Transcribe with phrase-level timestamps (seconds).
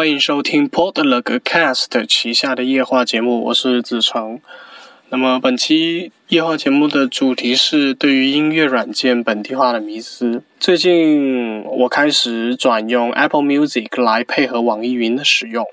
[0.00, 4.40] 欢迎收听 Podlogcast 旗下的夜话节目，我是子成。
[5.10, 10.42] 那么本期夜话节目的主题是对于音乐软件本地化的迷思。
[10.58, 15.66] 最近我开始转用 Apple Music 来配合网易云的使用，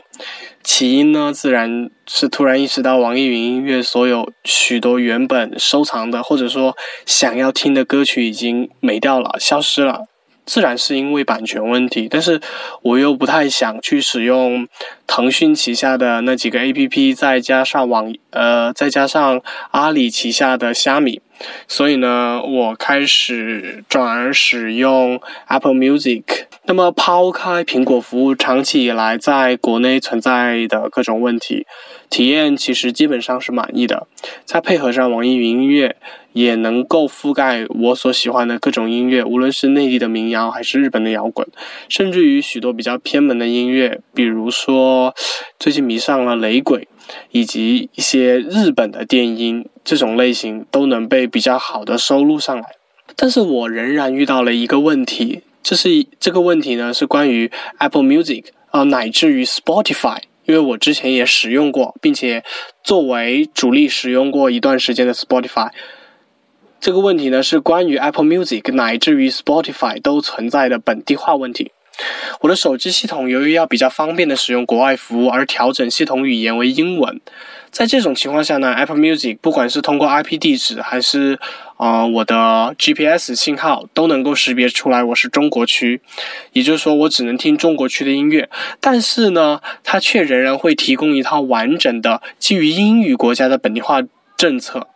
[0.61, 6.75] 起因呢自然是突然意识到网易云音乐所有许多原本收藏的或者说
[7.05, 10.07] 想要听的歌曲已经没掉了，消失了。
[10.47, 12.41] 自然是因为版权问题，但是
[12.81, 14.65] 我又不太想去使用
[15.05, 21.21] 腾讯旗下的那几个 A P P，再加上网呃，再加上阿里旗下的虾米，
[21.67, 26.23] 所以呢，我开始转而使用 Apple Music。
[26.69, 31.65] 那么抛开苹果服务长期以来在国内存在的各种问题，
[32.09, 34.07] 体验其实基本上是满意的。
[34.43, 35.97] 再配合上网易云音乐。
[36.37, 41.47] 也能够覆盖我所喜欢的各种音乐，无论是内地的民谣还是日本的摇滚，
[41.89, 45.15] 甚至于许多比较偏门的音乐，比如说
[45.57, 46.87] 最近迷上了雷鬼，
[47.31, 52.75] 以及一些日本的电音这种类型，都能被比较好的收录上来。
[53.15, 57.49] 但是我仍然遇到了一个问题，这是这个问题呢是关于
[57.79, 62.43] Apple Music 啊，乃至于 Spotify，因为我之前也使用过，并且
[62.83, 65.71] 作为主力使用过一段时间的 Spotify。
[66.79, 71.71] 这个问题呢，是关于 Apple Music 乃至于 Spotify 都存在的本地化问题。
[72.41, 77.19] 我的手机系统由于要比较方便的使用国外服务，而调整系统语言为英文。
[77.71, 81.39] 在这种情况下呢，Apple Music 不管是通过 IP 地址还是
[81.75, 85.99] 啊我的 GPS 信号，都能够识别出来我是中国区，
[86.53, 88.47] 也就是说我只能听中国区的音乐。
[88.79, 94.01] 但是呢，它却仍然会提供一套完整的基于英语国家的本地化
[94.37, 94.87] 政策。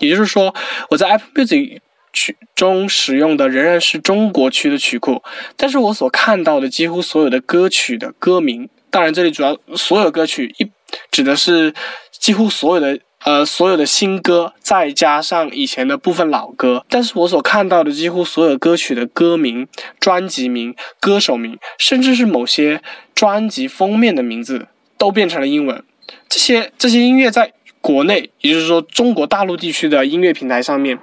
[0.00, 0.54] 也就是说，
[0.90, 1.78] 我在 Apple Music
[2.12, 5.22] 曲中使用的仍然是中国区的曲库，
[5.56, 10.70] 但是我所看到的几乎所有的歌曲的歌名，当然这里主要所有歌曲一
[11.10, 11.74] 指的是
[12.10, 19.68] 几乎所有的呃所有的新歌，再加上以前的部分老歌，但是我所看到的几乎所有歌曲的歌名、
[20.00, 22.80] 专辑名、歌手名，甚至是某些
[23.14, 25.84] 专辑封面的名字，都变成了英文。
[26.28, 27.52] 这些这些音乐在。
[27.86, 30.98] 国内，也就是说中国大陆地区的音乐平台上面，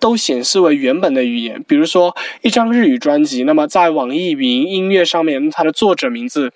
[0.00, 1.62] 都显示为原本的语言。
[1.68, 2.12] 比如说
[2.42, 6.52] 一张日语专辑，那么在网易云音乐上面，它的作者名字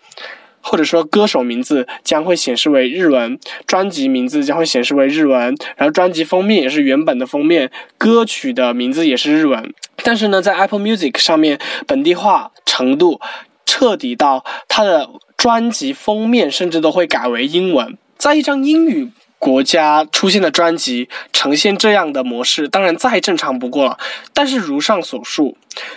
[0.61, 3.39] 或者说歌手名字将会显示为日文，
[3.69, 9.73] 专辑名字将会显示为日文，然后专辑封面也是原本的封面，歌曲的名字也是日文。
[10.03, 11.57] 但是呢，在 Apple Music 上面，
[11.87, 13.21] 本地化程度
[13.65, 19.11] 彻底到它的专辑封面甚至都会改为英文，在一张英语。
[19.39, 23.99] 国家出现的专辑呈现这样的模式，当然再正常不过了。
[24.33, 25.57] 但是如上所述，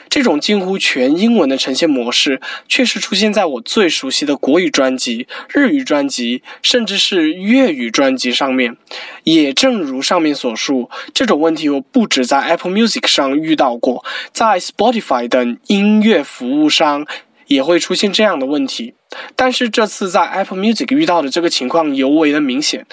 [0.09, 8.77] 这种近乎全英文的呈现模式，却是出现在我最熟悉的国语专辑、日语专辑，甚至是粤语专辑上面。
[9.23, 17.07] 也正如上面所述，这种问题我不止在 Apple Music 上遇到过，在 Spotify 等音乐服务商
[17.53, 18.93] 也会出现这样的问题。
[19.35, 22.85] 但是这次在 Apple Music 遇到的这个情况尤为的明显。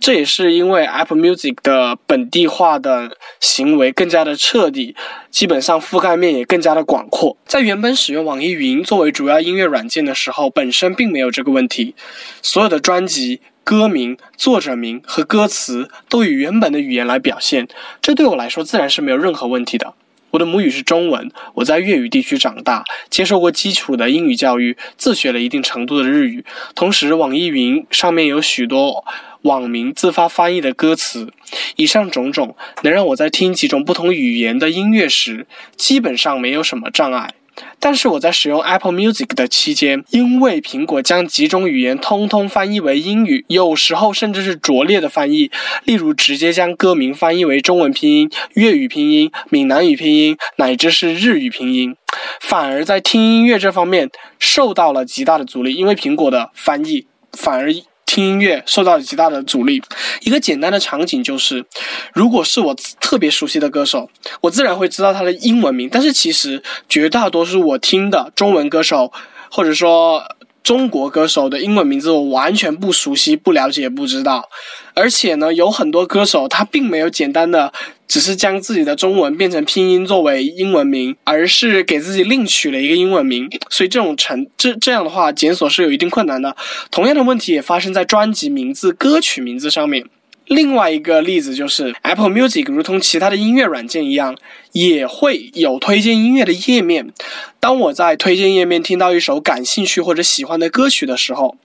[0.00, 3.10] 这也是因为 Apple Music 的本地化的
[3.40, 4.94] 行为更加的彻底，
[5.28, 7.36] 基本上覆盖面也更加的广阔。
[7.46, 11.96] 在原本使用网易云作为主要音乐软件的时候，本身并没有这个问题，
[12.40, 17.66] 所有的专辑歌名、作者名和歌词都以原本的语言来表现，
[18.00, 19.94] 这对我来说自然是没有任何问题的。
[20.30, 26.44] 我的母语是中文，我在粤语地区长大，接受过基础的英语教育，自学了一定程度的日语。
[26.74, 29.04] 同时，网易云上面有许多
[29.42, 31.32] 网民自发翻译的歌词。
[31.76, 35.46] 以上种种，能让我在听几种不同语言的音乐时，
[35.76, 37.32] 基本上没有什么障碍。
[37.80, 45.50] 但是我在使用 Apple Music 的期间，因为苹果将几种语言通通翻译为英语，有时候甚至是拙劣的翻译，
[45.84, 51.94] 例如直接将歌名翻译为中文拼音、粤语拼音、闽南语拼音，乃至是日语拼音，
[52.40, 57.72] 反而在听音乐这方面受到了极大的阻力，因为苹果的翻译反而。
[58.08, 59.82] 听音乐受到了极大的阻力。
[60.22, 61.66] 一个简单的场景就是，
[62.14, 64.08] 如果是我特别熟悉的歌手，
[64.40, 65.90] 我自然会知道他的英文名。
[65.92, 69.12] 但是其实绝大多数我听的中文歌手，
[69.50, 70.24] 或者说。
[70.64, 74.50] 中国歌手的英文名字我完全不熟悉、不了解、不知道，
[74.92, 77.72] 而且呢，有很多歌手他并没有简单的
[78.08, 86.56] 只是将自己的中文变成拼音作为英文名，而是给自己另取了一个英文名，所以这种成这这样的话检索是有一定困难的。
[86.90, 90.06] 同样的问题也发生在专辑名字、歌曲名字上面。
[90.48, 94.36] 另外一个例子就是 Apple Music，如同其他的音乐软件一样，
[94.72, 97.12] 也会有推荐音乐的页面。
[97.60, 101.56] 当我在推荐页面听到一首感兴趣或者喜欢的歌曲的时候，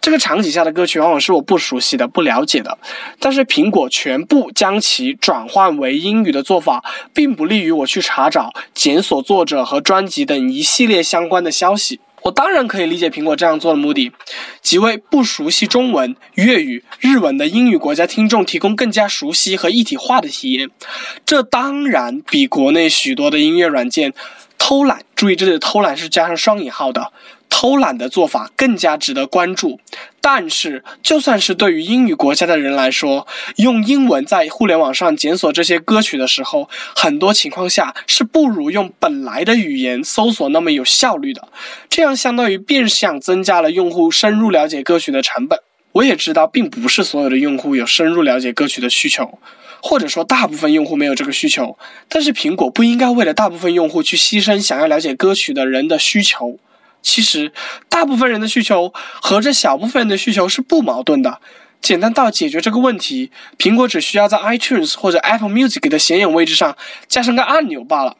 [0.00, 2.78] 这个场景下的歌曲往往是我不熟悉的、不了解的。
[3.20, 6.82] 但是苹果全部将其转换为英语的做法，
[7.12, 12.00] 并不利于我去查找、检索作者和专辑等一系列相关的消息。
[12.24, 14.12] 我当然可以理解苹果这样做的目的，
[14.60, 20.70] 即为不熟悉中文、粤语、日文的英语国家听众提供更加熟悉和一体化的体验。
[21.26, 24.12] 这当然比国内许多的音乐软件
[24.64, 27.12] 偷懒，注意这里的偷懒是加上双引号的。
[27.48, 29.80] 偷懒的做法更加值得关注，
[30.20, 33.26] 但是就算是对于英语国家的人来说，
[33.56, 41.48] 用英文在互联网上检索这些歌曲的时候，很多情况下是不如用本来的语言搜索那么有效率的。
[41.90, 45.58] 这样相当于变相增加了用户深入了解歌曲的成本。
[45.92, 49.38] 我也知道，并不是所有的用户有深入了解歌曲的需求，
[49.82, 51.76] 或者说大部分用户没有这个需求。
[52.08, 56.58] 但是苹果不应该为了大部分用户去牺牲想要了解歌曲的人的需求。
[57.02, 57.52] 其实，
[57.88, 61.40] 大部分人的需求和这小部分人的需求是不矛盾的。
[61.80, 66.76] 简单到解决这个问题，苹果只需要在 iTunes 或者 Apple Music 的显眼位置上
[67.08, 68.16] 加上个按钮罢了。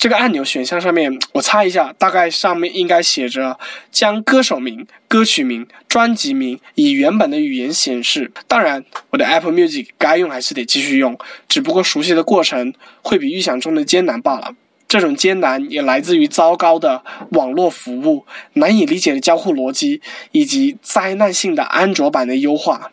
[0.00, 3.58] 这个按钮选项上面，我猜一下，大概上面应该写着
[3.92, 8.32] 将歌手名、歌曲名、专辑名以原本的语言显示。
[8.48, 14.54] 当然，我的 Apple Music 该用还是得继续用，只不过熟悉的过程会比预想中的艰难罢了。
[14.88, 18.24] 这种艰难也来自于糟糕的网络服务、
[18.54, 20.00] 难以理解的交互逻辑
[20.32, 22.90] 以及灾难性的安卓版的优化。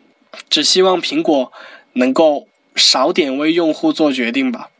[0.50, 1.53] 只希望苹果
[1.94, 4.71] 能够少点为用户做决定吧。